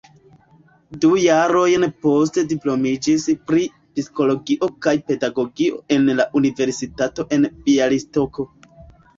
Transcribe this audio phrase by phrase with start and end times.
[1.01, 8.49] Du jarojn poste diplomiĝis pri psikologio kaj pedagogio en la Universitato en Bjalistoko.